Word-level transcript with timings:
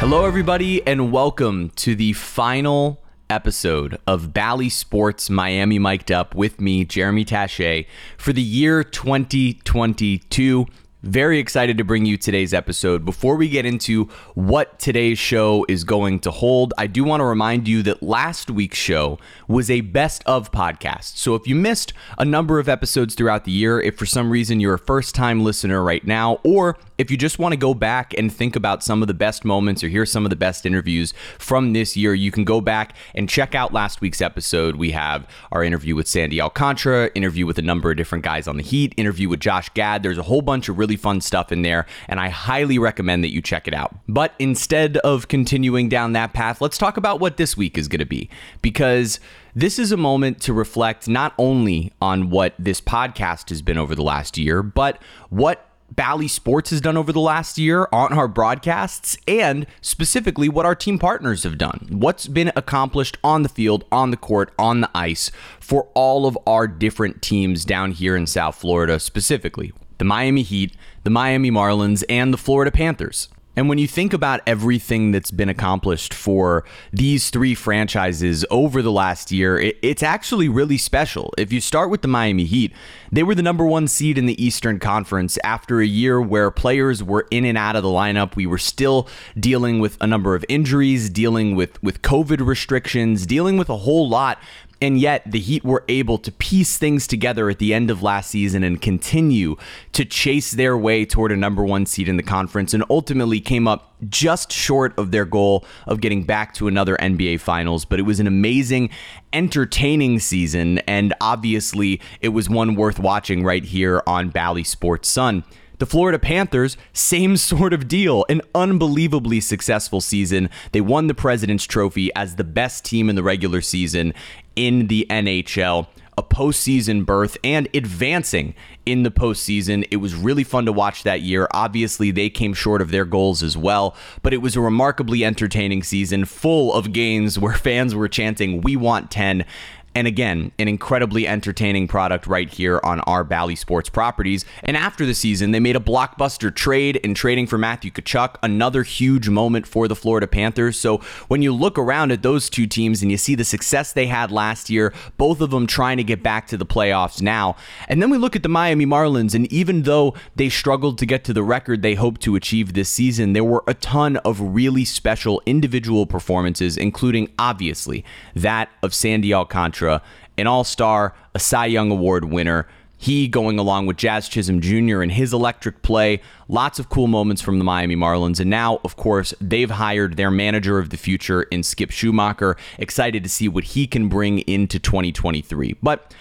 Hello, 0.00 0.24
everybody, 0.24 0.84
and 0.86 1.12
welcome 1.12 1.68
to 1.76 1.94
the 1.94 2.14
final 2.14 3.02
episode 3.28 3.98
of 4.06 4.32
Bally 4.32 4.70
Sports 4.70 5.28
Miami 5.28 5.78
Mic'd 5.78 6.10
Up 6.10 6.34
with 6.34 6.58
me, 6.58 6.86
Jeremy 6.86 7.22
Taché, 7.22 7.84
for 8.16 8.32
the 8.32 8.40
year 8.40 8.82
2022. 8.82 10.64
Very 11.02 11.38
excited 11.38 11.76
to 11.76 11.84
bring 11.84 12.06
you 12.06 12.16
today's 12.16 12.54
episode. 12.54 13.04
Before 13.04 13.36
we 13.36 13.48
get 13.50 13.66
into 13.66 14.04
what 14.34 14.78
today's 14.78 15.18
show 15.18 15.66
is 15.68 15.84
going 15.84 16.20
to 16.20 16.30
hold, 16.30 16.72
I 16.78 16.86
do 16.86 17.04
want 17.04 17.20
to 17.20 17.24
remind 17.26 17.68
you 17.68 17.82
that 17.84 18.02
last 18.02 18.50
week's 18.50 18.78
show 18.78 19.18
was 19.48 19.70
a 19.70 19.82
best 19.82 20.22
of 20.24 20.50
podcast. 20.50 21.16
So 21.18 21.34
if 21.34 21.46
you 21.46 21.54
missed 21.54 21.92
a 22.16 22.24
number 22.24 22.58
of 22.58 22.70
episodes 22.70 23.14
throughout 23.14 23.44
the 23.44 23.52
year, 23.52 23.80
if 23.80 23.96
for 23.96 24.06
some 24.06 24.30
reason 24.30 24.60
you're 24.60 24.74
a 24.74 24.78
first 24.78 25.14
time 25.14 25.42
listener 25.42 25.82
right 25.82 26.06
now, 26.06 26.38
or 26.44 26.78
if 27.00 27.10
you 27.10 27.16
just 27.16 27.38
want 27.38 27.54
to 27.54 27.56
go 27.56 27.72
back 27.72 28.12
and 28.18 28.30
think 28.30 28.54
about 28.54 28.84
some 28.84 29.00
of 29.00 29.08
the 29.08 29.14
best 29.14 29.42
moments 29.42 29.82
or 29.82 29.88
hear 29.88 30.04
some 30.04 30.26
of 30.26 30.30
the 30.30 30.36
best 30.36 30.66
interviews 30.66 31.14
from 31.38 31.72
this 31.72 31.96
year, 31.96 32.12
you 32.12 32.30
can 32.30 32.44
go 32.44 32.60
back 32.60 32.94
and 33.14 33.26
check 33.26 33.54
out 33.54 33.72
last 33.72 34.02
week's 34.02 34.20
episode. 34.20 34.76
We 34.76 34.90
have 34.90 35.26
our 35.50 35.64
interview 35.64 35.96
with 35.96 36.06
Sandy 36.06 36.42
Alcantara, 36.42 37.10
interview 37.14 37.46
with 37.46 37.58
a 37.58 37.62
number 37.62 37.90
of 37.90 37.96
different 37.96 38.22
guys 38.22 38.46
on 38.46 38.58
the 38.58 38.62
Heat, 38.62 38.92
interview 38.98 39.30
with 39.30 39.40
Josh 39.40 39.70
Gad. 39.70 40.02
There's 40.02 40.18
a 40.18 40.22
whole 40.22 40.42
bunch 40.42 40.68
of 40.68 40.78
really 40.78 40.96
fun 40.96 41.22
stuff 41.22 41.50
in 41.50 41.62
there, 41.62 41.86
and 42.06 42.20
I 42.20 42.28
highly 42.28 42.78
recommend 42.78 43.24
that 43.24 43.32
you 43.32 43.40
check 43.40 43.66
it 43.66 43.72
out. 43.72 43.96
But 44.06 44.34
instead 44.38 44.98
of 44.98 45.28
continuing 45.28 45.88
down 45.88 46.12
that 46.12 46.34
path, 46.34 46.60
let's 46.60 46.76
talk 46.76 46.98
about 46.98 47.18
what 47.18 47.38
this 47.38 47.56
week 47.56 47.78
is 47.78 47.88
going 47.88 48.00
to 48.00 48.04
be 48.04 48.28
because 48.60 49.20
this 49.54 49.78
is 49.78 49.90
a 49.90 49.96
moment 49.96 50.42
to 50.42 50.52
reflect 50.52 51.08
not 51.08 51.32
only 51.38 51.92
on 52.02 52.28
what 52.28 52.52
this 52.58 52.82
podcast 52.82 53.48
has 53.48 53.62
been 53.62 53.78
over 53.78 53.94
the 53.94 54.02
last 54.02 54.36
year, 54.36 54.62
but 54.62 55.00
what 55.30 55.69
Bally 55.90 56.28
Sports 56.28 56.70
has 56.70 56.80
done 56.80 56.96
over 56.96 57.12
the 57.12 57.20
last 57.20 57.58
year 57.58 57.88
on 57.92 58.12
our 58.12 58.28
broadcasts 58.28 59.16
and 59.26 59.66
specifically 59.80 60.48
what 60.48 60.66
our 60.66 60.74
team 60.74 60.98
partners 60.98 61.42
have 61.42 61.58
done. 61.58 61.88
What's 61.90 62.28
been 62.28 62.52
accomplished 62.56 63.18
on 63.24 63.42
the 63.42 63.48
field, 63.48 63.84
on 63.90 64.10
the 64.10 64.16
court, 64.16 64.52
on 64.58 64.80
the 64.80 64.90
ice 64.94 65.30
for 65.58 65.88
all 65.94 66.26
of 66.26 66.38
our 66.46 66.66
different 66.66 67.22
teams 67.22 67.64
down 67.64 67.92
here 67.92 68.16
in 68.16 68.26
South 68.26 68.56
Florida, 68.56 69.00
specifically 69.00 69.72
the 69.98 70.04
Miami 70.04 70.42
Heat, 70.42 70.74
the 71.04 71.10
Miami 71.10 71.50
Marlins, 71.50 72.02
and 72.08 72.32
the 72.32 72.38
Florida 72.38 72.70
Panthers. 72.70 73.28
And 73.56 73.68
when 73.68 73.78
you 73.78 73.88
think 73.88 74.12
about 74.12 74.40
everything 74.46 75.10
that's 75.10 75.32
been 75.32 75.48
accomplished 75.48 76.14
for 76.14 76.64
these 76.92 77.30
three 77.30 77.54
franchises 77.54 78.44
over 78.50 78.80
the 78.80 78.92
last 78.92 79.32
year, 79.32 79.58
it, 79.58 79.76
it's 79.82 80.02
actually 80.02 80.48
really 80.48 80.78
special. 80.78 81.34
If 81.36 81.52
you 81.52 81.60
start 81.60 81.90
with 81.90 82.02
the 82.02 82.08
Miami 82.08 82.44
Heat, 82.44 82.72
they 83.10 83.24
were 83.24 83.34
the 83.34 83.42
number 83.42 83.66
one 83.66 83.88
seed 83.88 84.16
in 84.18 84.26
the 84.26 84.42
Eastern 84.42 84.78
Conference 84.78 85.36
after 85.42 85.80
a 85.80 85.86
year 85.86 86.20
where 86.20 86.50
players 86.50 87.02
were 87.02 87.26
in 87.30 87.44
and 87.44 87.58
out 87.58 87.74
of 87.74 87.82
the 87.82 87.88
lineup. 87.88 88.36
We 88.36 88.46
were 88.46 88.58
still 88.58 89.08
dealing 89.38 89.80
with 89.80 89.96
a 90.00 90.06
number 90.06 90.34
of 90.36 90.44
injuries, 90.48 91.10
dealing 91.10 91.56
with, 91.56 91.82
with 91.82 92.02
COVID 92.02 92.46
restrictions, 92.46 93.26
dealing 93.26 93.58
with 93.58 93.68
a 93.68 93.78
whole 93.78 94.08
lot 94.08 94.38
and 94.82 94.98
yet, 94.98 95.22
the 95.30 95.38
Heat 95.38 95.62
were 95.62 95.84
able 95.88 96.16
to 96.18 96.32
piece 96.32 96.78
things 96.78 97.06
together 97.06 97.50
at 97.50 97.58
the 97.58 97.74
end 97.74 97.90
of 97.90 98.02
last 98.02 98.30
season 98.30 98.64
and 98.64 98.80
continue 98.80 99.56
to 99.92 100.06
chase 100.06 100.52
their 100.52 100.76
way 100.76 101.04
toward 101.04 101.32
a 101.32 101.36
number 101.36 101.62
one 101.62 101.84
seed 101.84 102.08
in 102.08 102.16
the 102.16 102.22
conference 102.22 102.72
and 102.72 102.82
ultimately 102.88 103.40
came 103.40 103.68
up 103.68 103.94
just 104.08 104.50
short 104.50 104.98
of 104.98 105.10
their 105.10 105.26
goal 105.26 105.66
of 105.86 106.00
getting 106.00 106.22
back 106.22 106.54
to 106.54 106.66
another 106.66 106.96
NBA 106.96 107.40
Finals. 107.40 107.84
But 107.84 107.98
it 107.98 108.04
was 108.04 108.20
an 108.20 108.26
amazing, 108.26 108.88
entertaining 109.34 110.18
season. 110.18 110.78
And 110.80 111.12
obviously, 111.20 112.00
it 112.22 112.30
was 112.30 112.48
one 112.48 112.74
worth 112.74 112.98
watching 112.98 113.44
right 113.44 113.64
here 113.64 114.02
on 114.06 114.30
Bally 114.30 114.64
Sports 114.64 115.10
Sun. 115.10 115.44
The 115.80 115.86
Florida 115.86 116.18
Panthers, 116.18 116.76
same 116.92 117.36
sort 117.38 117.72
of 117.72 117.88
deal. 117.88 118.24
An 118.28 118.40
unbelievably 118.54 119.40
successful 119.40 120.00
season. 120.00 120.48
They 120.72 120.80
won 120.80 121.06
the 121.06 121.14
President's 121.14 121.64
Trophy 121.64 122.10
as 122.14 122.36
the 122.36 122.44
best 122.44 122.84
team 122.84 123.10
in 123.10 123.16
the 123.16 123.22
regular 123.22 123.60
season 123.60 124.14
in 124.60 124.88
the 124.88 125.06
NHL. 125.08 125.86
A 126.18 126.22
postseason 126.22 127.06
berth 127.06 127.38
and 127.42 127.66
advancing 127.72 128.54
in 128.84 129.04
the 129.04 129.10
postseason. 129.10 129.88
It 129.90 129.96
was 129.96 130.14
really 130.14 130.44
fun 130.44 130.66
to 130.66 130.72
watch 130.72 131.02
that 131.04 131.22
year. 131.22 131.48
Obviously, 131.52 132.10
they 132.10 132.28
came 132.28 132.52
short 132.52 132.82
of 132.82 132.90
their 132.90 133.06
goals 133.06 133.42
as 133.42 133.56
well, 133.56 133.96
but 134.22 134.34
it 134.34 134.42
was 134.42 134.56
a 134.56 134.60
remarkably 134.60 135.24
entertaining 135.24 135.82
season 135.82 136.26
full 136.26 136.74
of 136.74 136.92
games 136.92 137.38
where 137.38 137.54
fans 137.54 137.94
were 137.94 138.06
chanting, 138.06 138.60
We 138.60 138.76
want 138.76 139.10
10 139.10 139.46
and 139.94 140.06
again, 140.06 140.52
an 140.58 140.68
incredibly 140.68 141.26
entertaining 141.26 141.88
product 141.88 142.26
right 142.28 142.48
here 142.48 142.80
on 142.84 143.00
our 143.00 143.24
Bally 143.24 143.56
Sports 143.56 143.88
properties. 143.88 144.44
And 144.62 144.76
after 144.76 145.04
the 145.04 145.14
season, 145.14 145.50
they 145.50 145.58
made 145.58 145.74
a 145.74 145.80
blockbuster 145.80 146.54
trade 146.54 146.96
in 146.96 147.12
trading 147.12 147.48
for 147.48 147.58
Matthew 147.58 147.90
Tkachuk, 147.90 148.36
another 148.40 148.84
huge 148.84 149.28
moment 149.28 149.66
for 149.66 149.88
the 149.88 149.96
Florida 149.96 150.28
Panthers. 150.28 150.78
So 150.78 150.98
when 151.26 151.42
you 151.42 151.52
look 151.52 151.76
around 151.76 152.12
at 152.12 152.22
those 152.22 152.48
two 152.48 152.68
teams 152.68 153.02
and 153.02 153.10
you 153.10 153.16
see 153.16 153.34
the 153.34 153.44
success 153.44 153.92
they 153.92 154.06
had 154.06 154.30
last 154.30 154.70
year, 154.70 154.94
both 155.16 155.40
of 155.40 155.50
them 155.50 155.66
trying 155.66 155.96
to 155.96 156.04
get 156.04 156.22
back 156.22 156.46
to 156.48 156.56
the 156.56 156.66
playoffs 156.66 157.20
now. 157.20 157.56
And 157.88 158.00
then 158.00 158.10
we 158.10 158.18
look 158.18 158.36
at 158.36 158.44
the 158.44 158.48
Miami 158.48 158.86
Marlins, 158.86 159.34
and 159.34 159.52
even 159.52 159.82
though 159.82 160.14
they 160.36 160.48
struggled 160.48 160.98
to 160.98 161.06
get 161.06 161.24
to 161.24 161.32
the 161.32 161.42
record 161.42 161.82
they 161.82 161.94
hoped 161.94 162.20
to 162.22 162.36
achieve 162.36 162.74
this 162.74 162.88
season, 162.88 163.32
there 163.32 163.44
were 163.44 163.64
a 163.66 163.74
ton 163.74 164.18
of 164.18 164.40
really 164.40 164.84
special 164.84 165.42
individual 165.46 166.06
performances, 166.06 166.76
including 166.76 167.28
obviously 167.40 168.04
that 168.36 168.68
of 168.84 168.94
Sandy 168.94 169.34
Alcantara 169.34 169.79
an 169.88 170.46
all 170.46 170.64
star, 170.64 171.14
a 171.34 171.38
Cy 171.38 171.66
Young 171.66 171.90
Award 171.90 172.24
winner. 172.24 172.66
He 172.96 173.28
going 173.28 173.58
along 173.58 173.86
with 173.86 173.96
Jazz 173.96 174.28
Chisholm 174.28 174.60
Jr. 174.60 175.00
and 175.00 175.10
his 175.10 175.32
electric 175.32 175.80
play. 175.80 176.20
Lots 176.48 176.78
of 176.78 176.90
cool 176.90 177.06
moments 177.06 177.40
from 177.40 177.58
the 177.58 177.64
Miami 177.64 177.96
Marlins. 177.96 178.40
And 178.40 178.50
now, 178.50 178.78
of 178.84 178.96
course, 178.96 179.32
they've 179.40 179.70
hired 179.70 180.18
their 180.18 180.30
manager 180.30 180.78
of 180.78 180.90
the 180.90 180.98
future 180.98 181.44
in 181.44 181.62
Skip 181.62 181.90
Schumaker. 181.90 182.58
Excited 182.78 183.22
to 183.22 183.30
see 183.30 183.48
what 183.48 183.64
he 183.64 183.86
can 183.86 184.10
bring 184.10 184.40
into 184.40 184.78
2023. 184.78 185.76
But 185.82 186.12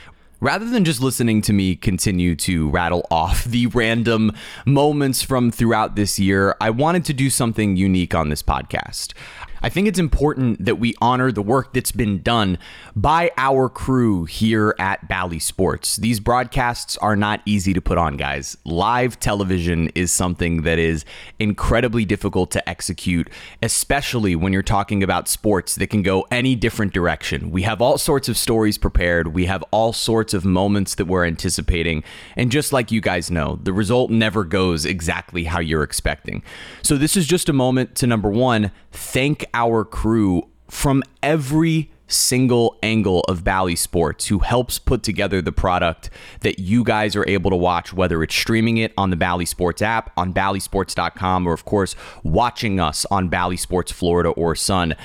Rather 0.42 0.70
than 0.70 0.86
just 0.86 1.02
listening 1.02 1.42
to 1.42 1.52
me 1.52 1.76
continue 1.76 2.34
to 2.34 2.70
rattle 2.70 3.06
off 3.12 3.44
the 3.44 3.68
random 3.68 4.32
moments 4.66 5.22
from 5.22 5.52
throughout 5.52 5.96
this 5.98 6.18
year, 6.18 6.56
I 6.62 6.70
wanted 6.70 7.04
to 7.06 7.14
do 7.14 7.30
something 7.30 7.76
unique 7.76 8.16
on 8.16 8.30
this 8.30 8.42
podcast. 8.42 9.14
I 9.62 9.70
think 9.70 9.88
it's 9.88 10.00
important 10.00 10.64
that 10.64 10.80
we 10.80 10.96
honor 11.02 11.32
the 11.32 11.42
work 11.42 11.74
that's 11.74 11.92
been 11.92 12.22
done 12.22 12.58
by 12.96 13.32
our 13.38 13.68
crew 13.68 14.26
here 14.26 14.76
at 14.80 15.08
Bally 15.08 15.40
Sports. 15.40 15.98
These 15.98 16.20
broadcasts 16.20 16.98
are 16.98 17.16
not 17.16 17.42
easy 17.46 17.74
to 17.74 17.82
put 17.82 17.98
on, 17.98 18.16
guys. 18.16 18.58
Live 18.64 19.20
television 19.20 19.90
is 19.96 20.12
something 20.12 20.62
that 20.62 20.80
is 20.80 21.04
incredibly 21.40 22.06
difficult 22.06 22.52
to 22.52 22.70
execute, 22.70 23.30
especially 23.62 24.36
when 24.36 24.54
you're 24.54 24.64
talking 24.64 25.04
about 25.04 25.28
sports 25.28 25.76
that 25.76 25.88
can 25.88 26.04
go 26.04 26.26
any 26.32 26.56
different 26.56 26.94
direction. 26.94 27.52
We 27.52 27.64
have 27.64 27.82
all 27.82 27.98
sorts 27.98 28.30
of 28.30 28.38
stories 28.38 28.78
prepared, 28.78 29.34
we 29.34 29.46
have 29.46 29.64
all 29.72 29.92
sorts 29.92 30.34
of 30.34 30.46
moments 30.46 30.96
that 30.96 31.06
we're 31.06 31.26
anticipating, 31.26 32.04
and 32.36 32.52
just 32.52 32.72
like 32.72 32.92
you 32.92 33.02
guys 33.02 33.30
know, 33.30 33.60
the 33.64 33.74
result 33.74 34.10
never 34.10 34.44
goes 34.44 34.86
exactly 34.86 35.44
how 35.44 35.60
you're 35.60 35.84
expecting. 35.84 36.44
So, 36.82 36.98
this 36.98 37.18
is 37.18 37.28
just 37.28 37.50
a 37.50 37.54
moment 37.54 37.96
to 37.96 38.08
number 38.08 38.30
one, 38.30 38.72
thank 38.92 39.46
our 39.54 39.84
crew 39.86 40.48
from 40.70 41.04
every 41.24 41.92
single 42.10 42.78
angle 42.82 43.22
of 43.28 43.44
Bally 43.44 43.76
Sports 43.76 44.28
who 44.28 44.40
helps 44.40 44.80
put 44.80 45.04
together 45.04 45.42
the 45.42 45.52
product 45.52 46.10
that 46.42 46.60
you 46.60 46.84
guys 46.84 47.16
are 47.16 47.28
able 47.28 47.52
to 47.52 47.56
watch, 47.56 47.94
whether 47.94 48.22
it's 48.24 48.36
streaming 48.36 48.78
it 48.78 48.94
on 48.98 49.12
the 49.12 49.16
Bally 49.16 49.46
Sports 49.46 49.82
app, 49.82 50.12
on 50.18 50.34
ballysports.com, 50.34 51.48
or 51.48 51.54
of 51.54 51.66
course, 51.66 51.96
watching 52.24 52.80
us 52.80 53.06
on 53.12 53.30
Bally 53.30 53.58
Sports 53.58 53.92
Florida 53.92 54.30
or 54.30 54.56
Sun. 54.56 54.96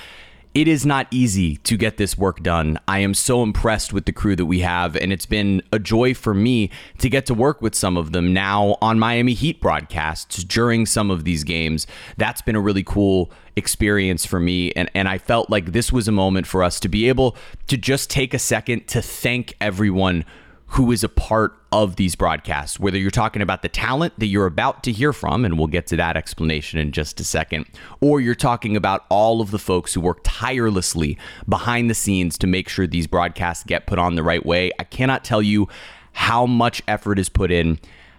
It 0.55 0.69
is 0.69 0.87
not 0.87 1.09
easy 1.11 1.57
to 1.57 1.77
get 1.77 1.97
this 1.97 2.17
work 2.17 2.41
done. 2.41 2.79
I 2.87 3.01
am 3.01 3.13
so 3.13 3.43
impressed 3.43 3.93
with 3.93 4.05
the 4.05 4.13
crew 4.13 4.37
that 4.37 4.47
we 4.47 4.61
have, 4.61 4.95
and 4.95 5.13
it's 5.13 5.27
been 5.27 5.63
a 5.73 5.81
joy 5.81 6.15
for 6.15 6.33
me 6.33 6.71
to 6.99 7.09
get 7.09 7.27
to 7.27 7.35
work 7.35 7.61
with 7.61 7.75
some 7.75 7.97
of 7.97 8.13
them 8.13 8.33
now 8.33 8.77
on 8.81 9.01
Miami 9.01 9.35
Heat 9.35 9.61
broadcasts 9.61 10.45
during 10.45 10.87
some 10.87 11.11
of 11.11 11.25
these 11.25 11.43
games. 11.43 11.89
That's 12.19 12.41
been 12.41 12.55
a 12.55 12.61
really 12.61 12.85
cool 12.85 13.33
experience 13.57 14.25
for 14.25 14.39
me. 14.39 14.71
And, 14.77 14.89
and 14.95 15.09
I 15.09 15.19
felt 15.19 15.51
like 15.51 15.73
this 15.73 15.91
was 15.91 16.07
a 16.07 16.13
moment 16.13 16.47
for 16.47 16.63
us 16.63 16.79
to 16.81 16.89
be 16.89 17.09
able 17.09 17.37
to 17.67 17.77
just 17.77 18.09
take 18.09 18.33
a 18.33 18.39
second 18.39 18.87
to 18.89 19.03
thank 19.03 19.57
everyone 19.61 20.25
who 20.75 20.91
is 20.91 21.05
a 21.05 21.09
part 21.09 21.55
of 21.71 21.95
these 21.95 22.17
broadcasts, 22.17 22.81
whether 22.81 22.99
you're 22.99 23.09
talking 23.09 23.41
about 23.41 23.63
the 23.63 23.69
talent 23.69 24.13
that 24.19 24.27
you're 24.27 24.47
about 24.47 24.83
to 24.83 24.91
hear 24.91 25.13
from, 25.13 25.45
and 25.45 25.57
we'll 25.57 25.69
get 25.69 25.87
to 25.87 25.97
that 25.97 26.17
explanation 26.17 26.81
in 26.81 26.91
just 26.91 27.21
a 27.21 27.25
second, 27.25 27.65
or 28.01 28.21
you're 28.21 28.35
talking 28.35 28.77
about 28.77 29.05
all 29.09 29.41
of 29.41 29.53
the 29.53 29.59
folks 29.59 29.95
who 29.95 30.01
work 30.01 30.19
tirelessly 30.25 31.17
behind 31.49 31.89
the 31.89 31.95
scenes 31.95 32.37
to 32.37 32.49
make 32.49 32.69
sure 32.69 32.89
these 32.89 33.07
broadcasts 33.07 33.63
get 33.63 33.87
put 33.87 34.01
on 34.01 34.17
the 34.17 34.23
right 34.25 34.45
way. 34.45 34.73
I 34.77 34.83
cannot 34.83 35.23
tell 35.23 35.41
you 35.41 35.69
how 36.13 36.45
much 36.45 36.83
effort 36.89 37.21
is 37.21 37.29
put 37.29 37.53
in 37.53 37.79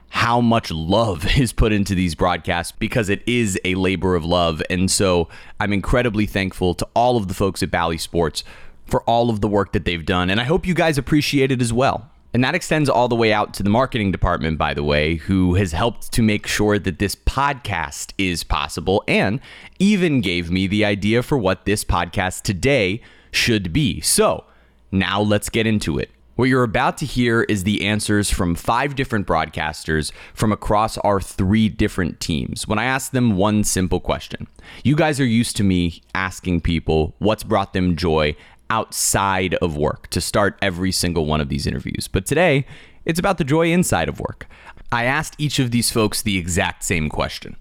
how 0.09 0.39
much 0.39 0.71
love 0.71 1.25
is 1.37 1.51
put 1.51 1.73
into 1.73 1.93
these 1.93 2.15
broadcasts 2.15 2.71
because 2.71 3.09
it 3.09 3.21
is 3.27 3.59
a 3.65 3.75
labor 3.75 4.15
of 4.15 4.23
love. 4.23 4.63
And 4.69 4.89
so 4.89 5.27
I'm 5.59 5.73
incredibly 5.73 6.25
thankful 6.25 6.73
to 6.75 6.87
all 6.93 7.17
of 7.17 7.27
the 7.27 7.33
folks 7.33 7.61
at 7.61 7.69
Bally 7.69 7.97
Sports 7.97 8.45
for 8.85 9.01
all 9.01 9.29
of 9.29 9.41
the 9.41 9.47
work 9.49 9.73
that 9.73 9.83
they've 9.83 10.05
done. 10.05 10.29
And 10.29 10.39
I 10.39 10.45
hope 10.45 10.65
you 10.65 10.73
guys 10.73 10.97
appreciate 10.97 11.51
it 11.51 11.61
as 11.61 11.73
well. 11.73 12.09
And 12.35 12.43
that 12.43 12.53
extends 12.53 12.89
all 12.89 13.07
the 13.07 13.15
way 13.15 13.31
out 13.31 13.53
to 13.53 13.63
the 13.63 13.69
marketing 13.69 14.11
department, 14.11 14.57
by 14.57 14.73
the 14.73 14.83
way, 14.83 15.15
who 15.15 15.55
has 15.55 15.71
helped 15.71 16.11
to 16.11 16.21
make 16.21 16.47
sure 16.47 16.77
that 16.77 16.99
this 16.99 17.15
podcast 17.15 18.11
is 18.17 18.43
possible 18.43 19.05
and 19.07 19.39
even 19.79 20.19
gave 20.19 20.51
me 20.51 20.67
the 20.67 20.83
idea 20.83 21.23
for 21.23 21.37
what 21.37 21.63
this 21.63 21.85
podcast 21.85 22.41
today 22.41 23.01
should 23.31 23.71
be. 23.71 24.01
So 24.01 24.43
now 24.91 25.21
let's 25.21 25.47
get 25.47 25.65
into 25.65 25.97
it. 25.97 26.09
What 26.35 26.49
you're 26.49 26.63
about 26.63 26.97
to 26.97 27.05
hear 27.05 27.43
is 27.43 27.63
the 27.63 27.87
answers 27.87 28.29
from 28.29 28.55
five 28.55 28.95
different 28.95 29.25
broadcasters 29.25 30.11
from 30.33 30.51
across 30.51 30.97
our 30.97 31.21
three 31.21 31.69
different 31.69 32.19
teams 32.19 32.67
when 32.67 32.77
I 32.77 32.83
asked 32.83 33.13
them 33.13 33.37
one 33.37 33.63
simple 33.63 34.01
question. 34.01 34.47
You 34.83 34.97
guys 34.97 35.21
are 35.21 35.25
used 35.25 35.55
to 35.55 35.63
me 35.63 36.01
asking 36.13 36.59
people 36.59 37.15
what's 37.19 37.45
brought 37.45 37.71
them 37.71 37.95
joy 37.95 38.35
outside 38.69 39.55
of 39.55 39.77
work 39.77 40.07
to 40.07 40.21
start 40.21 40.57
every 40.61 40.91
single 40.91 41.25
one 41.25 41.41
of 41.41 41.49
these 41.49 41.67
interviews. 41.67 42.07
But 42.07 42.25
today, 42.25 42.65
it's 43.05 43.19
about 43.19 43.37
the 43.37 43.43
joy 43.43 43.71
inside 43.71 44.09
of 44.09 44.19
work. 44.19 44.47
I 44.91 45.05
asked 45.05 45.35
each 45.37 45.59
of 45.59 45.71
these 45.71 45.91
folks 45.91 46.21
the 46.21 46.37
exact 46.37 46.83
same 46.83 47.09
question 47.09 47.55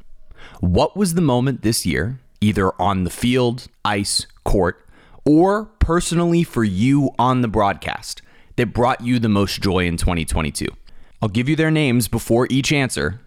What 0.60 0.96
was 0.96 1.14
the 1.14 1.20
moment 1.20 1.62
this 1.62 1.84
year, 1.84 2.20
either 2.40 2.80
on 2.80 3.04
the 3.04 3.10
field, 3.10 3.68
ice, 3.84 4.26
court, 4.44 4.86
or 5.24 5.66
personally 5.78 6.42
for 6.42 6.64
you 6.64 7.10
on 7.18 7.42
the 7.42 7.48
broadcast, 7.48 8.22
that 8.56 8.72
brought 8.72 9.00
you 9.00 9.18
the 9.18 9.28
most 9.28 9.60
joy 9.60 9.86
in 9.86 9.96
2022? 9.96 10.66
I'll 11.20 11.28
give 11.28 11.48
you 11.48 11.56
their 11.56 11.70
names 11.70 12.08
before 12.08 12.46
each 12.50 12.72
answer. 12.72 13.20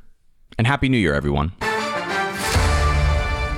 And 0.57 0.67
Happy 0.67 0.89
New 0.89 0.97
Year, 0.97 1.13
everyone. 1.13 1.51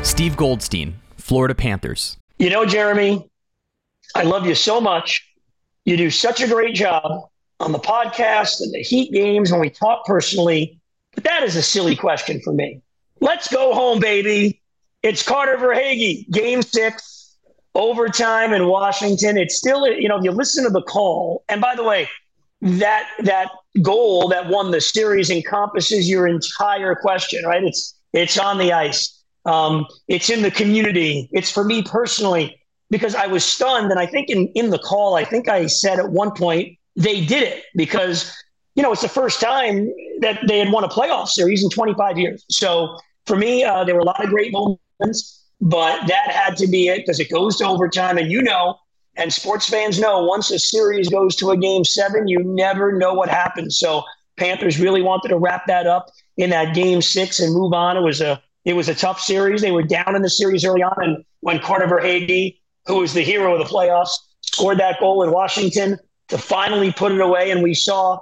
Steve 0.04 0.38
Goldstein, 0.38 1.00
Florida 1.18 1.54
Panthers. 1.54 2.18
You 2.38 2.50
know, 2.50 2.66
Jeremy, 2.66 3.30
I 4.15 4.23
love 4.23 4.45
you 4.45 4.56
so 4.56 4.81
much. 4.81 5.25
You 5.85 5.97
do 5.97 6.09
such 6.09 6.41
a 6.41 6.47
great 6.47 6.75
job 6.75 7.29
on 7.59 7.71
the 7.71 7.79
podcast 7.79 8.61
and 8.61 8.73
the 8.73 8.81
Heat 8.81 9.11
games 9.11 9.51
when 9.51 9.59
we 9.61 9.69
talk 9.69 10.06
personally. 10.06 10.79
But 11.13 11.23
that 11.23 11.44
is 11.44 11.56
a 11.56 11.61
silly 11.61 11.95
question 11.95 12.41
for 12.44 12.53
me. 12.53 12.81
Let's 13.19 13.47
go 13.47 13.73
home, 13.73 14.00
baby. 14.00 14.61
It's 15.03 15.23
Carter 15.23 15.57
Verhaeghe, 15.57 16.29
game 16.29 16.61
six, 16.61 17.35
overtime 17.75 18.53
in 18.53 18.67
Washington. 18.67 19.38
It's 19.38 19.56
still, 19.56 19.88
you 19.88 20.07
know, 20.07 20.17
if 20.17 20.23
you 20.23 20.31
listen 20.31 20.63
to 20.65 20.69
the 20.69 20.81
call, 20.81 21.44
and 21.50 21.61
by 21.61 21.75
the 21.75 21.83
way, 21.83 22.09
that 22.61 23.07
that 23.19 23.50
goal 23.81 24.27
that 24.29 24.50
won 24.50 24.71
the 24.71 24.81
series 24.81 25.29
encompasses 25.29 26.09
your 26.09 26.27
entire 26.27 26.95
question, 26.95 27.45
right? 27.45 27.63
It's 27.63 27.95
it's 28.13 28.38
on 28.38 28.57
the 28.57 28.73
ice. 28.73 29.23
Um, 29.45 29.85
it's 30.07 30.29
in 30.29 30.41
the 30.41 30.51
community. 30.51 31.29
It's 31.31 31.50
for 31.51 31.63
me 31.63 31.81
personally 31.83 32.59
because 32.89 33.15
I 33.15 33.27
was 33.27 33.44
stunned. 33.44 33.91
And 33.91 34.00
I 34.00 34.06
think 34.06 34.30
in, 34.30 34.47
in 34.56 34.69
the 34.69 34.80
call, 34.80 35.15
I 35.15 35.24
think 35.24 35.47
I 35.47 35.68
said 35.68 36.00
at 36.00 36.12
one 36.12 36.31
point 36.31 36.77
they 36.95 37.25
did 37.25 37.44
it 37.44 37.63
because, 37.75 38.36
you 38.75 38.83
know, 38.83 38.91
it's 38.91 39.01
the 39.01 39.09
first 39.09 39.39
time 39.39 39.91
that 40.21 40.39
they 40.47 40.59
had 40.59 40.71
won 40.71 40.83
a 40.83 40.89
playoff 40.89 41.27
series 41.27 41.63
in 41.63 41.69
25 41.69 42.18
years. 42.18 42.45
So 42.50 42.97
for 43.25 43.36
me, 43.36 43.63
uh, 43.63 43.83
there 43.83 43.95
were 43.95 44.01
a 44.01 44.06
lot 44.06 44.24
of 44.24 44.30
great 44.30 44.51
moments, 44.51 45.45
but 45.62 46.07
that 46.07 46.31
had 46.31 46.57
to 46.57 46.68
be 46.68 46.88
it 46.88 46.97
because 47.00 47.19
it 47.19 47.30
goes 47.30 47.57
to 47.57 47.68
overtime. 47.68 48.18
And 48.18 48.31
you 48.31 48.41
know, 48.41 48.80
and 49.15 49.31
sports 49.33 49.68
fans 49.68 50.00
know 50.00 50.24
once 50.24 50.50
a 50.51 50.59
series 50.59 51.09
goes 51.09 51.35
to 51.38 51.51
a 51.51 51.57
game 51.57 51.83
seven, 51.83 52.27
you 52.27 52.39
never 52.44 52.97
know 52.97 53.13
what 53.13 53.30
happens. 53.30 53.77
So 53.77 54.03
Panthers 54.38 54.80
really 54.80 55.01
wanted 55.01 55.27
to 55.30 55.38
wrap 55.38 55.68
that 55.68 55.85
up 55.85 56.09
in 56.38 56.50
that 56.51 56.74
game 56.74 57.01
six 57.01 57.39
and 57.39 57.53
move 57.53 57.74
on. 57.74 57.97
It 57.97 58.01
was 58.01 58.21
a 58.21 58.42
it 58.65 58.74
was 58.74 58.89
a 58.89 58.95
tough 58.95 59.19
series. 59.19 59.62
They 59.62 59.71
were 59.71 59.83
down 59.83 60.15
in 60.15 60.21
the 60.21 60.30
series 60.30 60.63
early 60.65 60.83
on, 60.83 60.95
and 60.97 61.24
when 61.42 61.59
Carter 61.59 61.88
Verhaeghe 61.88 62.58
who 62.89 62.95
was 62.95 63.13
the 63.13 63.21
hero 63.21 63.53
of 63.53 63.59
the 63.59 63.71
playoffs, 63.71 64.09
scored 64.41 64.80
that 64.80 65.00
goal 65.00 65.21
in 65.21 65.31
Washington 65.31 66.00
to 66.27 66.39
finally 66.39 66.91
put 66.91 67.12
it 67.12 67.21
away. 67.21 67.51
And 67.51 67.62
we 67.62 67.75
saw 67.75 68.19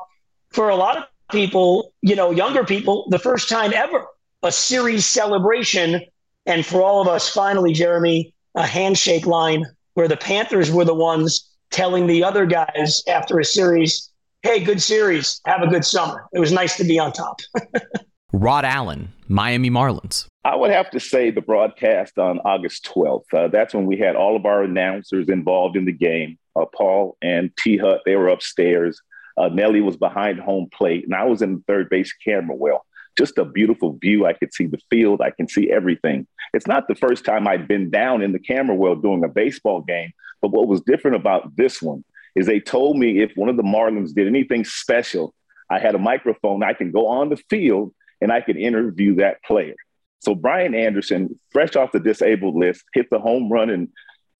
for 0.49 0.67
a 0.67 0.75
lot 0.75 0.97
of 0.97 1.05
people, 1.31 1.93
you 2.01 2.17
know, 2.17 2.31
younger 2.31 2.65
people, 2.65 3.07
the 3.09 3.17
first 3.17 3.47
time 3.47 3.73
ever 3.73 4.05
a 4.43 4.51
series 4.51 5.05
celebration. 5.05 6.01
And 6.45 6.65
for 6.65 6.81
all 6.81 7.01
of 7.01 7.07
us, 7.07 7.29
finally, 7.29 7.71
Jeremy, 7.71 8.33
a 8.55 8.67
handshake 8.67 9.25
line 9.25 9.65
where 9.93 10.09
the 10.09 10.17
Panthers 10.17 10.69
were 10.69 10.85
the 10.85 10.93
ones 10.93 11.49
telling 11.71 12.05
the 12.05 12.23
other 12.23 12.45
guys 12.45 13.03
after 13.07 13.39
a 13.39 13.45
series, 13.45 14.11
hey, 14.41 14.59
good 14.59 14.81
series. 14.81 15.39
Have 15.45 15.61
a 15.61 15.67
good 15.67 15.85
summer. 15.85 16.25
It 16.33 16.39
was 16.39 16.51
nice 16.51 16.75
to 16.75 16.83
be 16.83 16.99
on 16.99 17.13
top. 17.13 17.39
Rod 18.33 18.65
Allen, 18.65 19.13
Miami 19.29 19.69
Marlins. 19.69 20.27
I 20.43 20.55
would 20.55 20.71
have 20.71 20.89
to 20.91 20.99
say 20.99 21.31
the 21.31 21.41
broadcast 21.41 22.17
on 22.17 22.39
August 22.39 22.89
12th. 22.93 23.23
Uh, 23.33 23.47
that's 23.47 23.73
when 23.73 23.85
we 23.85 23.97
had 23.97 24.17
all 24.17 24.35
of 24.35 24.45
our 24.45 24.63
announcers 24.63 25.29
involved 25.29 25.77
in 25.77 25.85
the 25.85 25.93
game. 25.93 26.37
Uh, 26.53 26.65
Paul 26.75 27.17
and 27.21 27.51
T 27.57 27.77
Hut, 27.77 28.01
they 28.05 28.15
were 28.15 28.27
upstairs. 28.27 29.01
Uh, 29.37 29.49
was 29.53 29.97
behind 29.97 30.39
home 30.39 30.67
plate, 30.73 31.05
and 31.05 31.13
I 31.13 31.23
was 31.23 31.41
in 31.41 31.55
the 31.55 31.63
third 31.67 31.89
base 31.89 32.11
camera 32.11 32.55
well. 32.55 32.85
Just 33.17 33.37
a 33.37 33.45
beautiful 33.45 33.97
view. 34.01 34.25
I 34.25 34.33
could 34.33 34.53
see 34.53 34.65
the 34.65 34.79
field. 34.89 35.21
I 35.21 35.31
can 35.31 35.47
see 35.47 35.69
everything. 35.69 36.27
It's 36.53 36.67
not 36.67 36.87
the 36.87 36.95
first 36.95 37.23
time 37.23 37.47
I'd 37.47 37.67
been 37.67 37.89
down 37.89 38.21
in 38.23 38.33
the 38.33 38.39
camera 38.39 38.75
well 38.75 38.95
doing 38.95 39.23
a 39.23 39.29
baseball 39.29 39.81
game, 39.81 40.11
but 40.41 40.51
what 40.51 40.67
was 40.67 40.81
different 40.81 41.15
about 41.15 41.55
this 41.55 41.81
one 41.81 42.03
is 42.35 42.45
they 42.45 42.59
told 42.59 42.97
me 42.97 43.21
if 43.21 43.31
one 43.35 43.49
of 43.49 43.57
the 43.57 43.63
Marlins 43.63 44.13
did 44.13 44.27
anything 44.27 44.65
special, 44.65 45.33
I 45.69 45.79
had 45.79 45.95
a 45.95 45.99
microphone. 45.99 46.63
I 46.63 46.73
can 46.73 46.91
go 46.91 47.07
on 47.07 47.29
the 47.29 47.37
field 47.49 47.93
and 48.21 48.31
I 48.31 48.41
could 48.41 48.57
interview 48.57 49.15
that 49.15 49.43
player. 49.43 49.75
So 50.19 50.35
Brian 50.35 50.73
Anderson, 50.73 51.39
fresh 51.51 51.75
off 51.75 51.91
the 51.91 51.99
disabled 51.99 52.55
list, 52.55 52.83
hit 52.93 53.09
the 53.09 53.19
home 53.19 53.51
run 53.51 53.69
in 53.69 53.89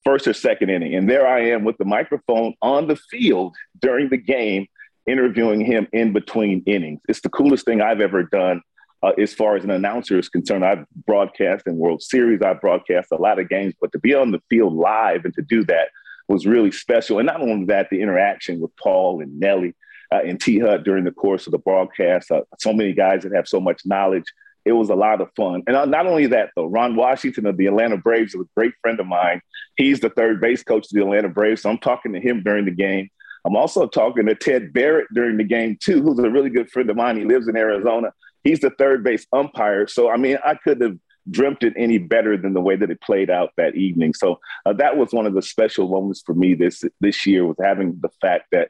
first 0.03 0.27
or 0.27 0.33
second 0.33 0.69
inning. 0.69 0.95
And 0.95 1.09
there 1.09 1.27
I 1.27 1.49
am 1.49 1.63
with 1.63 1.77
the 1.77 1.85
microphone 1.85 2.53
on 2.61 2.87
the 2.87 2.95
field 2.95 3.55
during 3.79 4.09
the 4.09 4.17
game, 4.17 4.67
interviewing 5.05 5.61
him 5.61 5.87
in 5.93 6.13
between 6.13 6.63
innings. 6.65 7.01
It's 7.07 7.21
the 7.21 7.29
coolest 7.29 7.65
thing 7.65 7.81
I've 7.81 8.01
ever 8.01 8.23
done 8.23 8.61
uh, 9.03 9.09
as 9.19 9.33
far 9.33 9.55
as 9.55 9.63
an 9.63 9.69
announcer 9.69 10.17
is 10.17 10.29
concerned. 10.29 10.65
I've 10.65 10.85
broadcast 11.05 11.67
in 11.67 11.77
World 11.77 12.01
Series, 12.01 12.41
I've 12.41 12.61
broadcast 12.61 13.11
a 13.11 13.15
lot 13.17 13.39
of 13.39 13.49
games, 13.49 13.73
but 13.79 13.91
to 13.91 13.99
be 13.99 14.13
on 14.13 14.31
the 14.31 14.41
field 14.49 14.73
live 14.73 15.25
and 15.25 15.33
to 15.35 15.41
do 15.41 15.63
that 15.65 15.89
was 16.27 16.45
really 16.45 16.71
special. 16.71 17.19
And 17.19 17.27
not 17.27 17.41
only 17.41 17.65
that, 17.65 17.89
the 17.89 18.01
interaction 18.01 18.59
with 18.59 18.75
Paul 18.75 19.21
and 19.21 19.39
Nelly 19.39 19.75
uh, 20.13 20.21
and 20.25 20.39
T 20.39 20.59
Hut 20.59 20.83
during 20.83 21.03
the 21.03 21.11
course 21.11 21.47
of 21.47 21.51
the 21.51 21.57
broadcast. 21.57 22.31
Uh, 22.31 22.41
so 22.59 22.73
many 22.73 22.93
guys 22.93 23.23
that 23.23 23.33
have 23.33 23.47
so 23.47 23.59
much 23.59 23.81
knowledge. 23.85 24.25
It 24.65 24.73
was 24.73 24.89
a 24.89 24.95
lot 24.95 25.21
of 25.21 25.29
fun. 25.35 25.63
And 25.65 25.77
uh, 25.77 25.85
not 25.85 26.07
only 26.07 26.27
that, 26.27 26.49
though, 26.55 26.65
Ron 26.65 26.97
Washington 26.97 27.45
of 27.45 27.55
the 27.55 27.67
Atlanta 27.67 27.95
Braves 27.95 28.35
is 28.35 28.41
a 28.41 28.49
great 28.55 28.73
friend 28.81 28.99
of 28.99 29.07
mine. 29.07 29.41
He's 29.77 30.01
the 30.01 30.09
third 30.09 30.41
base 30.41 30.61
coach 30.61 30.87
of 30.87 30.91
the 30.91 31.01
Atlanta 31.01 31.29
Braves. 31.29 31.61
So 31.61 31.69
I'm 31.69 31.77
talking 31.77 32.11
to 32.13 32.19
him 32.19 32.43
during 32.43 32.65
the 32.65 32.71
game. 32.71 33.07
I'm 33.45 33.55
also 33.55 33.87
talking 33.87 34.25
to 34.25 34.35
Ted 34.35 34.73
Barrett 34.73 35.07
during 35.13 35.37
the 35.37 35.45
game, 35.45 35.77
too, 35.81 36.01
who's 36.01 36.19
a 36.19 36.29
really 36.29 36.49
good 36.49 36.69
friend 36.69 36.89
of 36.89 36.97
mine. 36.97 37.17
He 37.17 37.23
lives 37.23 37.47
in 37.47 37.55
Arizona. 37.55 38.11
He's 38.43 38.59
the 38.59 38.71
third 38.71 39.05
base 39.05 39.25
umpire. 39.31 39.87
So, 39.87 40.09
I 40.09 40.17
mean, 40.17 40.37
I 40.45 40.55
could 40.55 40.81
have 40.81 40.97
dreamt 41.29 41.63
it 41.63 41.73
any 41.77 41.97
better 41.97 42.37
than 42.37 42.53
the 42.53 42.61
way 42.61 42.75
that 42.75 42.89
it 42.89 43.01
played 43.01 43.29
out 43.29 43.51
that 43.57 43.75
evening. 43.75 44.13
So 44.13 44.39
uh, 44.65 44.73
that 44.73 44.97
was 44.97 45.11
one 45.11 45.25
of 45.25 45.33
the 45.33 45.41
special 45.41 45.87
moments 45.87 46.23
for 46.25 46.33
me 46.33 46.53
this 46.53 46.83
this 47.01 47.25
year 47.25 47.45
was 47.45 47.57
having 47.61 47.99
the 48.01 48.09
fact 48.21 48.45
that 48.51 48.69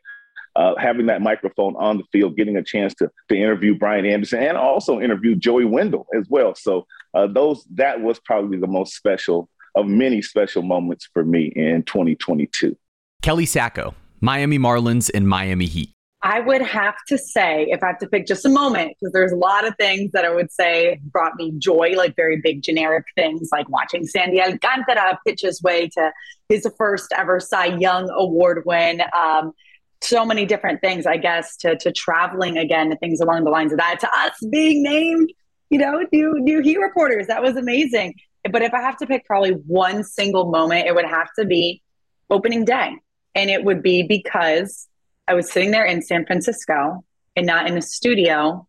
uh, 0.57 0.73
having 0.77 1.05
that 1.05 1.21
microphone 1.21 1.75
on 1.77 1.97
the 1.97 2.03
field, 2.11 2.35
getting 2.35 2.57
a 2.57 2.63
chance 2.63 2.93
to, 2.95 3.09
to 3.29 3.35
interview 3.35 3.77
Brian 3.77 4.05
Anderson 4.05 4.41
and 4.41 4.57
also 4.57 4.99
interview 4.99 5.35
Joey 5.35 5.65
Wendle 5.65 6.07
as 6.17 6.27
well. 6.29 6.55
So 6.55 6.85
uh, 7.13 7.27
those 7.27 7.65
that 7.75 8.01
was 8.01 8.19
probably 8.19 8.57
the 8.57 8.67
most 8.67 8.95
special 8.95 9.49
of 9.75 9.85
many 9.85 10.21
special 10.21 10.63
moments 10.63 11.07
for 11.13 11.23
me 11.23 11.53
in 11.55 11.83
2022. 11.83 12.75
Kelly 13.21 13.45
Sacco, 13.45 13.93
Miami 14.19 14.57
Marlins 14.57 15.11
and 15.13 15.27
Miami 15.27 15.67
Heat. 15.67 15.91
I 16.23 16.39
would 16.39 16.61
have 16.61 16.95
to 17.09 17.17
say, 17.17 17.67
if 17.69 17.83
I 17.83 17.87
have 17.87 17.99
to 17.99 18.07
pick 18.07 18.25
just 18.25 18.43
a 18.43 18.49
moment, 18.49 18.95
because 18.99 19.13
there's 19.13 19.31
a 19.31 19.35
lot 19.35 19.67
of 19.67 19.75
things 19.77 20.11
that 20.13 20.25
I 20.25 20.33
would 20.33 20.51
say 20.51 20.99
brought 21.11 21.35
me 21.35 21.53
joy, 21.59 21.93
like 21.95 22.15
very 22.15 22.41
big 22.41 22.63
generic 22.63 23.05
things, 23.15 23.49
like 23.51 23.69
watching 23.69 24.05
Sandy 24.05 24.41
Alcantara 24.41 25.19
pitch 25.25 25.41
his 25.41 25.61
way 25.61 25.87
to 25.89 26.11
his 26.49 26.67
first 26.75 27.13
ever 27.15 27.39
Cy 27.39 27.67
Young 27.67 28.09
Award 28.09 28.63
win. 28.65 29.03
Um, 29.15 29.53
so 30.01 30.25
many 30.25 30.45
different 30.45 30.81
things, 30.81 31.05
I 31.05 31.17
guess, 31.17 31.57
to 31.57 31.77
to 31.77 31.91
traveling 31.91 32.57
again, 32.57 32.89
to 32.89 32.97
things 32.97 33.19
along 33.19 33.43
the 33.43 33.51
lines 33.51 33.71
of 33.71 33.79
that, 33.79 33.99
to 34.01 34.09
us 34.13 34.33
being 34.49 34.83
named, 34.83 35.31
you 35.69 35.79
know, 35.79 36.05
new 36.11 36.35
new 36.39 36.61
Heat 36.61 36.77
reporters. 36.77 37.27
That 37.27 37.41
was 37.41 37.55
amazing. 37.55 38.15
But 38.49 38.61
if 38.61 38.73
I 38.73 38.81
have 38.81 38.97
to 38.97 39.07
pick 39.07 39.25
probably 39.25 39.51
one 39.51 40.03
single 40.03 40.49
moment, 40.49 40.87
it 40.87 40.95
would 40.95 41.05
have 41.05 41.27
to 41.37 41.45
be 41.45 41.81
opening 42.29 42.65
day. 42.65 42.95
And 43.35 43.49
it 43.49 43.63
would 43.63 43.83
be 43.83 44.03
because 44.03 44.87
I 45.27 45.33
was 45.33 45.51
sitting 45.51 45.71
there 45.71 45.85
in 45.85 46.01
San 46.01 46.25
Francisco 46.25 47.03
and 47.35 47.45
not 47.45 47.67
in 47.67 47.77
a 47.77 47.81
studio 47.81 48.67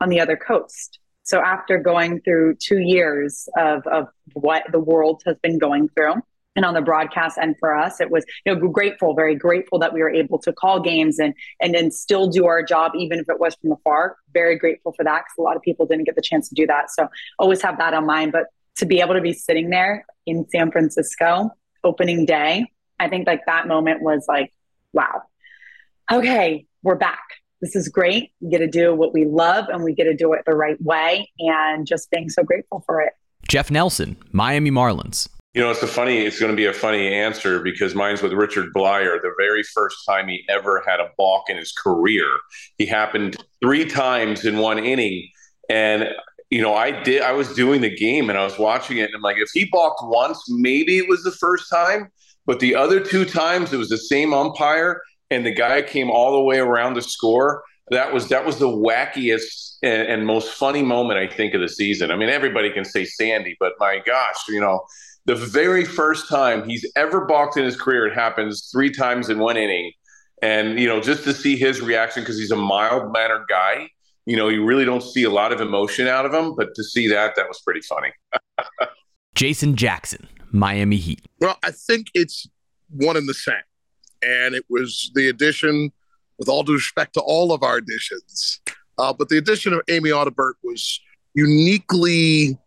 on 0.00 0.08
the 0.08 0.20
other 0.20 0.36
coast. 0.36 0.98
So 1.22 1.40
after 1.40 1.78
going 1.78 2.20
through 2.22 2.56
two 2.56 2.80
years 2.80 3.48
of, 3.56 3.86
of 3.86 4.08
what 4.32 4.64
the 4.72 4.80
world 4.80 5.22
has 5.26 5.36
been 5.42 5.58
going 5.58 5.88
through, 5.90 6.14
and 6.60 6.66
on 6.66 6.74
the 6.74 6.82
broadcast 6.82 7.38
and 7.40 7.56
for 7.58 7.74
us 7.74 8.02
it 8.02 8.10
was 8.10 8.22
you 8.44 8.54
know 8.54 8.68
grateful 8.68 9.14
very 9.14 9.34
grateful 9.34 9.78
that 9.78 9.94
we 9.94 10.02
were 10.02 10.10
able 10.10 10.38
to 10.38 10.52
call 10.52 10.78
games 10.78 11.18
and 11.18 11.32
and 11.58 11.74
then 11.74 11.90
still 11.90 12.28
do 12.28 12.44
our 12.44 12.62
job 12.62 12.92
even 12.94 13.18
if 13.18 13.26
it 13.30 13.40
was 13.40 13.54
from 13.62 13.72
afar 13.72 14.16
very 14.34 14.58
grateful 14.58 14.92
for 14.92 15.02
that 15.02 15.20
because 15.20 15.38
a 15.38 15.42
lot 15.42 15.56
of 15.56 15.62
people 15.62 15.86
didn't 15.86 16.04
get 16.04 16.16
the 16.16 16.20
chance 16.20 16.50
to 16.50 16.54
do 16.54 16.66
that 16.66 16.90
so 16.90 17.08
always 17.38 17.62
have 17.62 17.78
that 17.78 17.94
on 17.94 18.04
mind 18.04 18.30
but 18.30 18.44
to 18.76 18.84
be 18.84 19.00
able 19.00 19.14
to 19.14 19.22
be 19.22 19.32
sitting 19.32 19.70
there 19.70 20.04
in 20.26 20.46
san 20.50 20.70
francisco 20.70 21.50
opening 21.82 22.26
day 22.26 22.66
i 22.98 23.08
think 23.08 23.26
like 23.26 23.40
that 23.46 23.66
moment 23.66 24.02
was 24.02 24.26
like 24.28 24.52
wow 24.92 25.22
okay 26.12 26.66
we're 26.82 26.94
back 26.94 27.22
this 27.60 27.76
is 27.76 27.90
great. 27.90 28.32
We 28.40 28.48
get 28.48 28.60
to 28.60 28.66
do 28.66 28.94
what 28.94 29.12
we 29.12 29.26
love 29.26 29.66
and 29.68 29.84
we 29.84 29.94
get 29.94 30.04
to 30.04 30.14
do 30.14 30.32
it 30.32 30.44
the 30.46 30.54
right 30.54 30.80
way. 30.80 31.30
And 31.40 31.86
just 31.86 32.10
being 32.10 32.30
so 32.30 32.42
grateful 32.42 32.82
for 32.86 33.02
it. 33.02 33.12
Jeff 33.46 33.70
Nelson, 33.70 34.16
Miami 34.32 34.70
Marlins. 34.70 35.28
You 35.52 35.60
know, 35.60 35.70
it's 35.70 35.82
a 35.82 35.88
funny, 35.88 36.18
it's 36.18 36.38
going 36.38 36.52
to 36.52 36.56
be 36.56 36.66
a 36.66 36.72
funny 36.72 37.12
answer 37.12 37.60
because 37.60 37.94
mine's 37.94 38.22
with 38.22 38.32
Richard 38.32 38.72
Bleier, 38.72 39.20
The 39.20 39.34
very 39.36 39.64
first 39.64 39.96
time 40.06 40.28
he 40.28 40.44
ever 40.48 40.82
had 40.86 41.00
a 41.00 41.10
balk 41.18 41.50
in 41.50 41.56
his 41.56 41.72
career, 41.72 42.24
he 42.78 42.86
happened 42.86 43.36
three 43.60 43.84
times 43.84 44.44
in 44.44 44.58
one 44.58 44.78
inning. 44.78 45.28
And, 45.68 46.08
you 46.50 46.62
know, 46.62 46.74
I 46.74 47.02
did, 47.02 47.22
I 47.22 47.32
was 47.32 47.52
doing 47.54 47.80
the 47.80 47.94
game 47.94 48.30
and 48.30 48.38
I 48.38 48.44
was 48.44 48.60
watching 48.60 48.98
it. 48.98 49.06
And 49.06 49.16
I'm 49.16 49.22
like, 49.22 49.38
if 49.38 49.50
he 49.52 49.64
balked 49.64 50.02
once, 50.04 50.40
maybe 50.48 50.98
it 50.98 51.08
was 51.08 51.24
the 51.24 51.32
first 51.32 51.68
time. 51.68 52.12
But 52.46 52.60
the 52.60 52.76
other 52.76 53.00
two 53.00 53.24
times, 53.24 53.72
it 53.72 53.76
was 53.76 53.88
the 53.88 53.98
same 53.98 54.32
umpire 54.32 55.00
and 55.30 55.46
the 55.46 55.52
guy 55.52 55.82
came 55.82 56.10
all 56.10 56.32
the 56.32 56.42
way 56.42 56.58
around 56.58 56.94
to 56.94 57.02
score. 57.02 57.62
That 57.90 58.12
was 58.12 58.28
that 58.28 58.46
was 58.46 58.58
the 58.58 58.68
wackiest 58.68 59.78
and, 59.82 60.02
and 60.02 60.26
most 60.26 60.52
funny 60.52 60.82
moment 60.82 61.18
I 61.18 61.26
think 61.26 61.54
of 61.54 61.60
the 61.60 61.68
season. 61.68 62.10
I 62.10 62.16
mean, 62.16 62.28
everybody 62.28 62.70
can 62.70 62.84
say 62.84 63.04
Sandy, 63.04 63.56
but 63.58 63.72
my 63.80 64.00
gosh, 64.04 64.36
you 64.48 64.60
know, 64.60 64.84
the 65.26 65.34
very 65.34 65.84
first 65.84 66.28
time 66.28 66.68
he's 66.68 66.90
ever 66.96 67.24
balked 67.26 67.56
in 67.56 67.64
his 67.64 67.76
career, 67.76 68.06
it 68.06 68.14
happens 68.14 68.68
three 68.72 68.90
times 68.90 69.28
in 69.28 69.38
one 69.38 69.56
inning, 69.56 69.92
and 70.42 70.78
you 70.78 70.86
know, 70.86 71.00
just 71.00 71.24
to 71.24 71.34
see 71.34 71.56
his 71.56 71.80
reaction 71.80 72.22
because 72.22 72.38
he's 72.38 72.50
a 72.50 72.56
mild 72.56 73.12
mannered 73.12 73.46
guy. 73.48 73.88
You 74.26 74.36
know, 74.36 74.48
you 74.48 74.64
really 74.64 74.84
don't 74.84 75.02
see 75.02 75.24
a 75.24 75.30
lot 75.30 75.52
of 75.52 75.60
emotion 75.60 76.06
out 76.06 76.26
of 76.26 76.32
him, 76.32 76.54
but 76.54 76.74
to 76.74 76.84
see 76.84 77.08
that, 77.08 77.34
that 77.36 77.48
was 77.48 77.60
pretty 77.60 77.80
funny. 77.80 78.12
Jason 79.34 79.74
Jackson, 79.76 80.28
Miami 80.52 80.96
Heat. 80.96 81.22
Well, 81.40 81.56
I 81.62 81.70
think 81.70 82.08
it's 82.14 82.46
one 82.90 83.16
and 83.16 83.28
the 83.28 83.34
same 83.34 83.62
and 84.22 84.54
it 84.54 84.64
was 84.68 85.10
the 85.14 85.28
addition, 85.28 85.92
with 86.38 86.48
all 86.48 86.62
due 86.62 86.74
respect 86.74 87.14
to 87.14 87.20
all 87.20 87.52
of 87.52 87.62
our 87.62 87.76
additions, 87.76 88.60
uh, 88.98 89.12
but 89.12 89.28
the 89.28 89.38
addition 89.38 89.72
of 89.72 89.80
Amy 89.88 90.10
Audibert 90.10 90.54
was 90.62 91.00
uniquely 91.34 92.58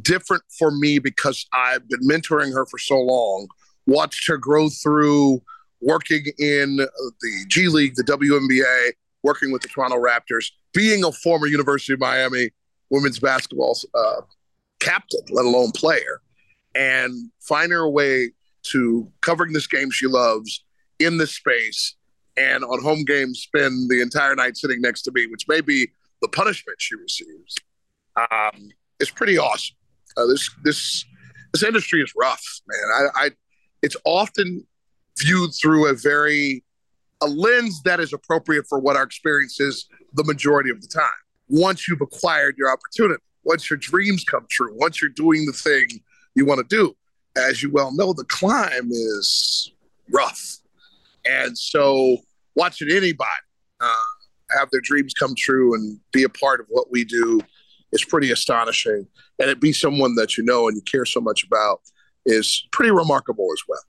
different 0.00 0.42
for 0.58 0.70
me 0.70 0.98
because 0.98 1.46
I've 1.52 1.88
been 1.88 2.06
mentoring 2.08 2.52
her 2.52 2.66
for 2.66 2.78
so 2.78 2.98
long, 2.98 3.48
watched 3.86 4.26
her 4.28 4.36
grow 4.36 4.68
through 4.68 5.42
working 5.80 6.24
in 6.38 6.76
the 6.76 7.44
G 7.48 7.68
League, 7.68 7.94
the 7.94 8.04
WNBA, 8.04 8.92
working 9.22 9.50
with 9.50 9.62
the 9.62 9.68
Toronto 9.68 9.96
Raptors, 9.96 10.50
being 10.72 11.04
a 11.04 11.12
former 11.12 11.46
University 11.46 11.92
of 11.94 12.00
Miami 12.00 12.50
women's 12.90 13.18
basketball 13.18 13.78
uh, 13.94 14.20
captain, 14.80 15.20
let 15.30 15.44
alone 15.44 15.70
player, 15.72 16.20
and 16.74 17.30
finding 17.40 17.72
her 17.72 17.88
way 17.88 18.30
to 18.62 19.10
covering 19.20 19.52
this 19.52 19.66
game 19.66 19.90
she 19.90 20.06
loves 20.06 20.64
in 20.98 21.16
this 21.16 21.32
space 21.32 21.94
and 22.36 22.64
on 22.64 22.82
home 22.82 23.04
games 23.04 23.40
spend 23.40 23.90
the 23.90 24.00
entire 24.00 24.34
night 24.34 24.56
sitting 24.56 24.80
next 24.80 25.02
to 25.02 25.12
me, 25.12 25.26
which 25.26 25.46
may 25.48 25.60
be 25.60 25.88
the 26.22 26.28
punishment 26.28 26.80
she 26.80 26.94
receives. 26.96 27.56
Um, 28.16 28.70
it's 28.98 29.10
pretty 29.10 29.38
awesome. 29.38 29.76
Uh, 30.20 30.26
this 30.26 30.50
this 30.64 31.04
this 31.52 31.62
industry 31.62 32.00
is 32.00 32.12
rough, 32.16 32.44
man. 32.68 33.10
I, 33.16 33.26
I 33.26 33.30
it's 33.82 33.96
often 34.04 34.66
viewed 35.18 35.50
through 35.60 35.90
a 35.90 35.94
very 35.94 36.64
a 37.22 37.26
lens 37.26 37.82
that 37.84 38.00
is 38.00 38.12
appropriate 38.12 38.66
for 38.68 38.78
what 38.78 38.96
our 38.96 39.02
experience 39.02 39.60
is 39.60 39.86
the 40.14 40.24
majority 40.24 40.70
of 40.70 40.80
the 40.80 40.88
time. 40.88 41.10
Once 41.48 41.86
you've 41.86 42.00
acquired 42.00 42.56
your 42.56 42.72
opportunity, 42.72 43.22
once 43.44 43.68
your 43.68 43.76
dreams 43.76 44.24
come 44.24 44.46
true, 44.50 44.74
once 44.78 45.00
you're 45.00 45.10
doing 45.10 45.44
the 45.46 45.52
thing 45.52 45.86
you 46.34 46.46
want 46.46 46.58
to 46.66 46.76
do, 46.76 46.96
as 47.36 47.62
you 47.62 47.70
well 47.70 47.92
know, 47.94 48.12
the 48.12 48.24
climb 48.24 48.90
is 48.90 49.72
rough. 50.10 50.58
And 51.28 51.56
so 51.58 52.18
watching 52.54 52.88
anybody 52.90 53.28
uh, 53.80 53.94
have 54.56 54.70
their 54.70 54.80
dreams 54.80 55.12
come 55.12 55.34
true 55.36 55.74
and 55.74 55.98
be 56.12 56.22
a 56.24 56.28
part 56.28 56.60
of 56.60 56.66
what 56.68 56.90
we 56.90 57.04
do 57.04 57.40
is 57.92 58.04
pretty 58.04 58.30
astonishing. 58.30 59.06
And 59.38 59.50
it 59.50 59.60
be 59.60 59.72
someone 59.72 60.14
that 60.16 60.36
you 60.36 60.44
know 60.44 60.68
and 60.68 60.76
you 60.76 60.82
care 60.82 61.04
so 61.04 61.20
much 61.20 61.44
about 61.44 61.80
is 62.26 62.66
pretty 62.72 62.90
remarkable 62.90 63.48
as 63.52 63.62
well. 63.68 63.80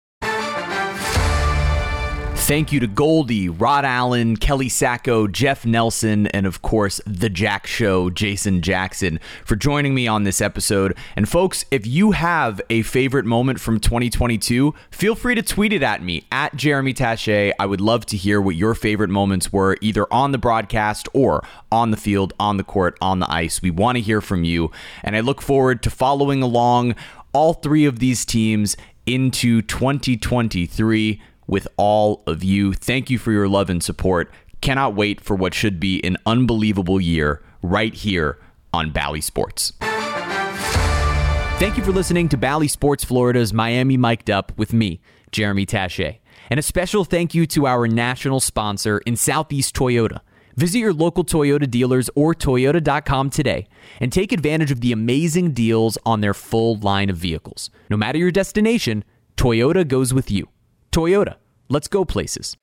Thank 2.44 2.74
you 2.74 2.82
to 2.82 2.88
Goldie, 2.88 3.48
Rod 3.48 3.86
Allen, 3.86 4.36
Kelly 4.36 4.68
Sacco, 4.68 5.26
Jeff 5.28 5.66
Nelson, 5.66 6.28
and 6.28 6.46
of 6.46 6.62
course, 6.62 7.00
The 7.06 7.30
Jack 7.30 7.66
Show, 7.66 8.10
Jason 8.10 8.62
Jackson, 8.62 9.22
for 9.46 9.56
joining 9.56 9.94
me 9.94 10.06
on 10.06 10.24
this 10.24 10.42
episode. 10.42 10.98
And 11.16 11.30
folks, 11.30 11.64
if 11.72 11.88
you 11.88 12.12
have 12.12 12.60
a 12.70 12.82
favorite 12.82 13.26
moment 13.26 13.62
from 13.62 13.80
2022, 13.80 14.74
feel 14.90 15.16
free 15.16 15.36
to 15.36 15.42
tweet 15.42 15.72
it 15.72 15.82
at 15.82 16.04
me, 16.04 16.26
at 16.30 16.56
Jeremy 16.56 16.94
Taché. 16.94 17.54
I 17.58 17.66
would 17.68 17.80
love 17.80 18.06
to 18.08 18.18
hear 18.18 18.42
what 18.42 18.56
your 18.56 18.74
favorite 18.74 19.12
moments 19.12 19.54
were, 19.54 19.78
either 19.80 20.12
on 20.12 20.34
the 20.34 20.38
broadcast 20.38 21.08
or 21.14 21.46
on 21.72 21.92
the 21.92 21.98
field, 21.98 22.34
on 22.38 22.58
the 22.58 22.66
court, 22.66 22.98
on 23.00 23.20
the 23.20 23.32
ice. 23.32 23.62
We 23.62 23.72
want 23.72 23.96
to 23.98 24.02
hear 24.02 24.20
from 24.20 24.44
you. 24.44 24.72
And 25.04 25.16
I 25.16 25.22
look 25.22 25.42
forward 25.42 25.82
to 25.84 25.90
following 25.90 26.42
along 26.42 26.96
all 27.34 27.54
three 27.54 27.86
of 27.86 28.00
these 28.00 28.26
teams 28.26 28.76
into 29.06 29.62
2023 29.62 31.22
with 31.52 31.68
all 31.78 32.24
of 32.26 32.44
you. 32.44 32.74
Thank 32.74 33.12
you 33.12 33.20
for 33.20 33.32
your 33.32 33.48
love 33.48 33.70
and 33.70 33.84
support. 33.84 34.34
Cannot 34.62 34.96
wait 34.96 35.22
for 35.22 35.36
what 35.36 35.54
should 35.54 35.80
be 35.80 36.04
an 36.04 36.18
unbelievable 36.26 37.00
year 37.00 37.44
right 37.62 37.94
here 37.94 38.40
on 38.74 38.90
Bally 38.90 39.22
Sports. 39.22 39.74
Thank 41.60 41.78
you 41.78 41.84
for 41.84 41.92
listening 41.92 42.28
to 42.30 42.38
Bally 42.38 42.68
Sports 42.68 43.04
Florida's 43.04 43.54
Miami 43.54 43.98
Mic'd 43.98 44.32
Up 44.32 44.52
with 44.58 44.74
me, 44.74 45.02
Jeremy 45.32 45.68
Taché. 45.68 46.18
And 46.50 46.60
a 46.60 46.64
special 46.64 47.06
thank 47.06 47.36
you 47.36 47.46
to 47.48 47.68
our 47.68 47.88
national 47.88 48.40
sponsor 48.40 49.00
in 49.00 49.16
Southeast 49.16 49.76
Toyota. 49.76 50.22
Visit 50.56 50.80
your 50.80 50.94
local 50.94 51.24
Toyota 51.24 51.70
dealers 51.70 52.10
or 52.16 52.34
Toyota.com 52.34 53.30
today 53.30 53.68
and 54.00 54.12
take 54.12 54.32
advantage 54.32 54.72
of 54.72 54.82
the 54.82 54.92
amazing 54.92 55.52
deals 55.52 55.98
on 56.06 56.22
their 56.22 56.34
full 56.34 56.78
line 56.80 57.10
of 57.10 57.18
vehicles. 57.18 57.70
No 57.90 57.98
matter 57.98 58.18
your 58.18 58.32
destination, 58.32 59.04
Toyota 59.38 59.88
goes 59.88 60.14
with 60.14 60.32
you. 60.32 60.48
Toyota, 60.92 61.36
let's 61.72 61.88
go 61.88 62.04
places. 62.06 62.58